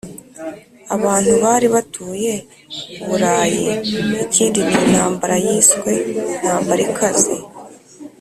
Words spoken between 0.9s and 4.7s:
abantu bari batuye uburayi ikindi